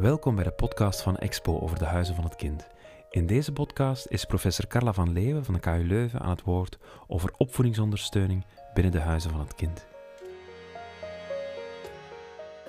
[0.00, 2.66] Welkom bij de podcast van Expo over de Huizen van het Kind.
[3.10, 6.78] In deze podcast is professor Carla van Leeuwen van de KU Leuven aan het woord
[7.06, 9.86] over opvoedingsondersteuning binnen de Huizen van het Kind.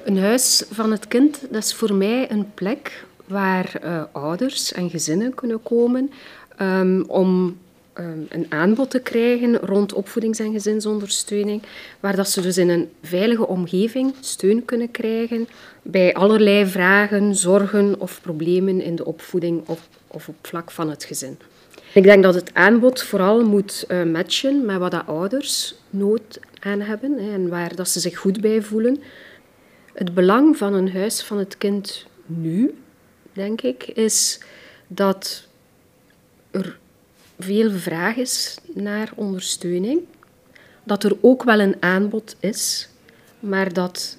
[0.03, 4.89] Een huis van het kind dat is voor mij een plek waar uh, ouders en
[4.89, 6.11] gezinnen kunnen komen
[6.61, 7.57] um, om
[8.29, 11.61] een aanbod te krijgen rond opvoedings- en gezinsondersteuning,
[11.99, 15.47] waar dat ze dus in een veilige omgeving steun kunnen krijgen
[15.81, 21.03] bij allerlei vragen, zorgen of problemen in de opvoeding of, of op vlak van het
[21.03, 21.37] gezin.
[21.93, 26.81] Ik denk dat het aanbod vooral moet uh, matchen met wat de ouders nood aan
[26.81, 29.01] hebben en waar dat ze zich goed bij voelen.
[29.93, 32.75] Het belang van een huis van het kind nu,
[33.33, 34.39] denk ik, is
[34.87, 35.47] dat
[36.51, 36.79] er
[37.39, 39.99] veel vraag is naar ondersteuning.
[40.83, 42.89] Dat er ook wel een aanbod is,
[43.39, 44.17] maar dat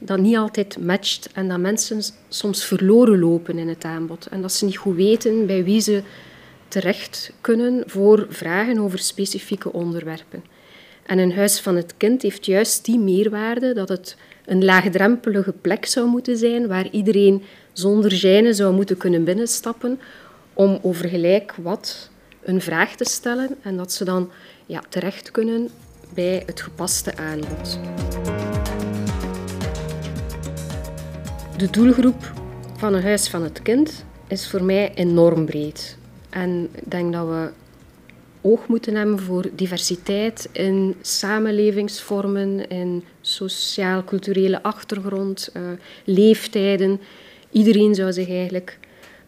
[0.00, 4.26] dat niet altijd matcht en dat mensen soms verloren lopen in het aanbod.
[4.26, 6.02] En dat ze niet goed weten bij wie ze
[6.68, 10.44] terecht kunnen voor vragen over specifieke onderwerpen.
[11.06, 15.86] En een huis van het kind heeft juist die meerwaarde dat het een laagdrempelige plek
[15.86, 20.00] zou moeten zijn waar iedereen zonder gêne zou moeten kunnen binnenstappen
[20.54, 22.09] om over gelijk wat
[22.42, 24.30] een vraag te stellen en dat ze dan
[24.66, 25.68] ja, terecht kunnen
[26.14, 27.78] bij het gepaste aanbod.
[31.56, 32.32] De doelgroep
[32.76, 35.96] van een huis van het kind is voor mij enorm breed.
[36.30, 37.50] En ik denk dat we
[38.40, 45.62] oog moeten hebben voor diversiteit in samenlevingsvormen, in sociaal-culturele achtergrond, uh,
[46.04, 47.00] leeftijden.
[47.50, 48.78] Iedereen zou zich eigenlijk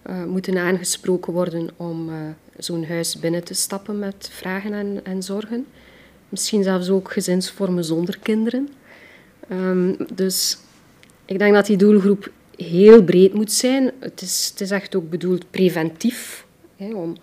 [0.06, 2.14] uh, moeten aangesproken worden om uh,
[2.58, 5.66] zo'n huis binnen te stappen met vragen en, en, zorgen.
[6.28, 8.68] Misschien zelfs ook gezinsvormen zonder kinderen.
[9.50, 10.58] Um, dus
[11.24, 13.90] ik denk dat die doelgroep heel breed moet zijn.
[13.98, 17.16] Het is, het is echt ook bedoeld preventief, hè, om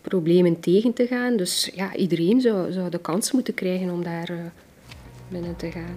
[0.00, 1.36] problemen tegen te gaan.
[1.36, 4.38] Dus ja, iedereen zou, zou de kans moeten krijgen om daar uh,
[5.28, 5.96] binnen te gaan.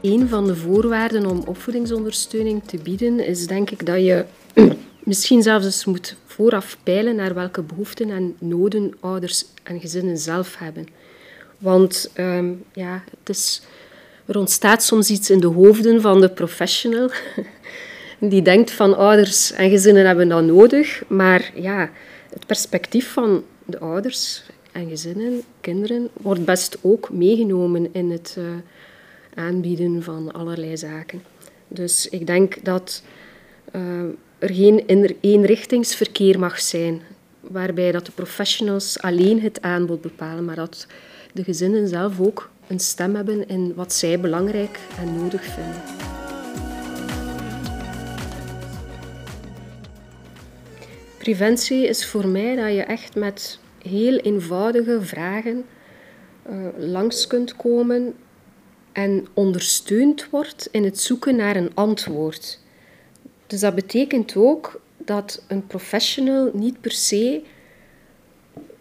[0.00, 4.24] Een van de voorwaarden om opvoedingsondersteuning te bieden is denk ik dat je
[5.04, 10.56] misschien zelfs eens moet vooraf peilen naar welke behoeften en noden ouders en gezinnen zelf
[10.58, 10.86] hebben.
[11.58, 13.62] Want um, ja, het is,
[14.26, 17.10] er ontstaat soms iets in de hoofden van de professional
[18.18, 21.90] die denkt van ouders en gezinnen hebben dat nodig, maar ja,
[22.30, 28.44] het perspectief van de ouders en gezinnen, kinderen, wordt best ook meegenomen in het uh,
[29.40, 31.22] aanbieden van allerlei zaken.
[31.68, 33.02] Dus ik denk dat
[33.72, 34.02] uh,
[34.38, 37.02] er geen eenrichtingsverkeer mag zijn,
[37.40, 40.86] waarbij dat de professionals alleen het aanbod bepalen, maar dat
[41.32, 45.82] de gezinnen zelf ook een stem hebben in wat zij belangrijk en nodig vinden.
[51.18, 55.64] Preventie is voor mij dat je echt met heel eenvoudige vragen
[56.50, 58.14] uh, langs kunt komen
[58.92, 62.58] en ondersteund wordt in het zoeken naar een antwoord.
[63.46, 67.42] Dus dat betekent ook dat een professional niet per se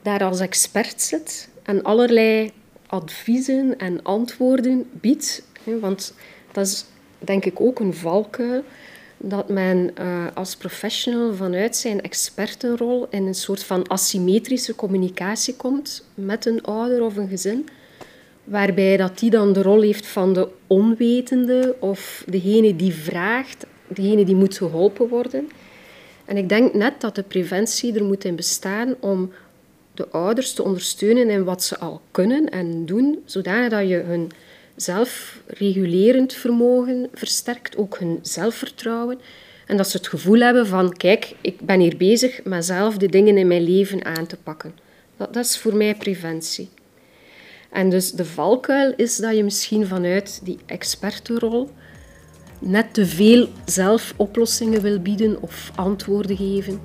[0.02, 2.52] daar als expert zit en allerlei
[2.88, 5.44] adviezen en antwoorden biedt.
[5.64, 6.14] Want
[6.52, 6.86] dat is
[7.18, 8.64] denk ik ook een valkuil
[9.18, 16.06] dat men uh, als professional vanuit zijn expertenrol in een soort van asymmetrische communicatie komt
[16.14, 17.70] met een ouder of een gezin
[18.50, 24.26] waarbij dat die dan de rol heeft van de onwetende of degene die vraagt, degene
[24.26, 25.50] die moet geholpen worden.
[26.26, 29.32] En ik denk net dat de preventie er moet in bestaan om
[29.94, 34.32] de ouders te ondersteunen in wat ze al kunnen en doen, zodanig dat je hun
[34.76, 39.20] zelfregulerend vermogen versterkt, ook hun zelfvertrouwen.
[39.66, 43.08] En dat ze het gevoel hebben van, kijk, ik ben hier bezig met zelf de
[43.08, 44.74] dingen in mijn leven aan te pakken.
[45.18, 46.70] Dat, dat is voor mij preventie.
[47.70, 51.70] En dus de valkuil is dat je misschien vanuit die expertenrol
[52.60, 56.82] net te veel zelf oplossingen wil bieden of antwoorden geven.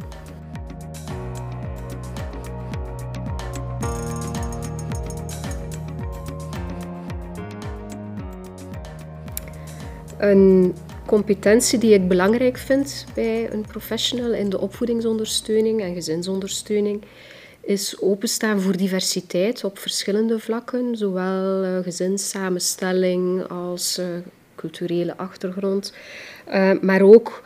[10.19, 10.75] Een
[11.07, 17.03] competentie die ik belangrijk vind bij een professional in de opvoedingsondersteuning en gezinsondersteuning
[17.67, 24.07] is openstaan voor diversiteit op verschillende vlakken, zowel uh, gezinssamenstelling als uh,
[24.55, 25.93] culturele achtergrond,
[26.49, 27.43] uh, maar ook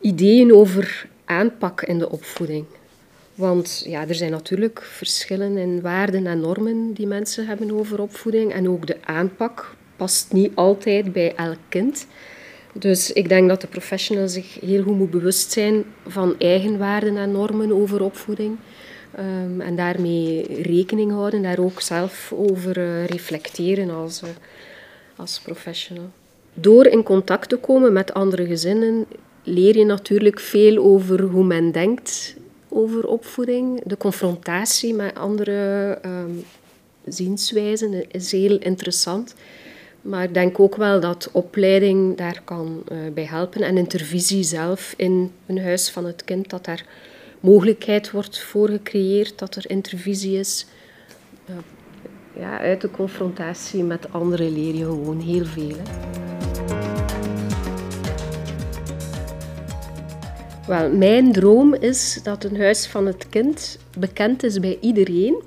[0.00, 2.64] ideeën over aanpak in de opvoeding.
[3.34, 8.52] Want ja, er zijn natuurlijk verschillen in waarden en normen die mensen hebben over opvoeding
[8.52, 12.06] en ook de aanpak past niet altijd bij elk kind.
[12.72, 17.32] Dus ik denk dat de professional zich heel goed moet bewust zijn van eigenwaarden en
[17.32, 18.56] normen over opvoeding.
[19.18, 24.28] Um, en daarmee rekening houden, daar ook zelf over uh, reflecteren als, uh,
[25.16, 26.10] als professional.
[26.54, 29.06] Door in contact te komen met andere gezinnen
[29.42, 32.36] leer je natuurlijk veel over hoe men denkt
[32.68, 33.80] over opvoeding.
[33.84, 36.44] De confrontatie met andere um,
[37.06, 39.34] zienswijzen is heel interessant.
[40.02, 43.62] Maar ik denk ook wel dat opleiding daar kan uh, bij helpen.
[43.62, 46.84] En intervisie zelf in een huis van het kind, dat daar
[47.42, 50.66] mogelijkheid wordt voor gecreëerd, dat er intervisie is.
[51.50, 51.56] Uh,
[52.36, 55.76] ja, uit de confrontatie met anderen leer je gewoon heel veel.
[55.76, 56.12] Hè.
[60.66, 65.42] Wel, mijn droom is dat een huis van het kind bekend is bij iedereen.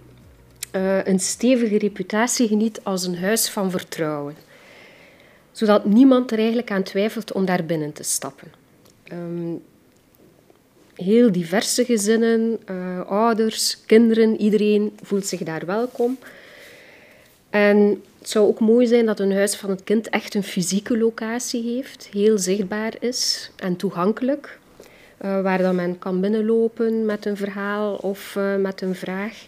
[0.71, 4.35] Uh, een stevige reputatie geniet als een huis van vertrouwen.
[5.51, 8.51] Zodat niemand er eigenlijk aan twijfelt om daar binnen te stappen.
[9.11, 9.61] Um,
[10.95, 16.17] heel diverse gezinnen, uh, ouders, kinderen, iedereen voelt zich daar welkom.
[17.49, 20.97] En het zou ook mooi zijn dat een huis van het kind echt een fysieke
[20.97, 24.59] locatie heeft, heel zichtbaar is en toegankelijk.
[25.21, 29.45] Uh, waar dan men kan binnenlopen met een verhaal of uh, met een vraag.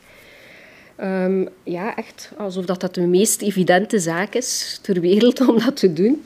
[1.01, 5.77] Um, ja, echt alsof dat, dat de meest evidente zaak is ter wereld om dat
[5.77, 6.23] te doen.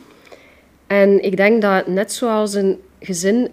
[0.87, 3.49] En ik denk dat net zoals een gezin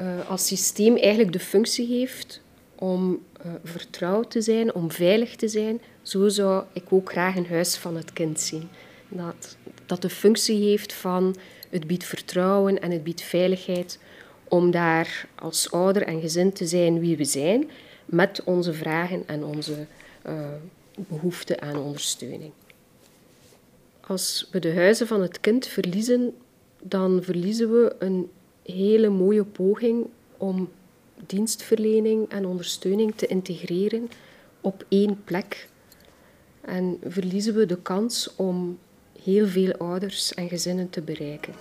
[0.00, 2.40] uh, als systeem eigenlijk de functie heeft
[2.74, 3.24] om
[3.64, 7.96] vertrouwd te zijn, om veilig te zijn, zo zou ik ook graag een huis van
[7.96, 8.68] het kind zien.
[9.08, 9.56] Dat,
[9.86, 11.36] dat de functie heeft van
[11.70, 13.98] het biedt vertrouwen en het biedt veiligheid
[14.48, 17.70] om daar als ouder en gezin te zijn wie we zijn,
[18.04, 19.86] met onze vragen en onze
[20.26, 20.48] uh,
[21.08, 22.52] behoefte aan ondersteuning.
[24.00, 26.34] Als we de huizen van het kind verliezen,
[26.82, 28.30] dan verliezen we een
[28.72, 30.68] hele mooie poging om
[31.26, 34.10] dienstverlening en ondersteuning te integreren
[34.60, 35.68] op één plek.
[36.60, 38.78] En verliezen we de kans om
[39.22, 41.54] heel veel ouders en gezinnen te bereiken.